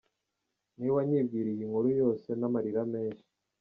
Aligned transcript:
niwe 0.75 0.91
wanyibwiriye 0.99 1.55
iyo 1.57 1.67
nkuru 1.71 1.89
yose 2.01 2.27
n’ 2.39 2.43
amarira 2.47 2.81
menshi. 2.93 3.25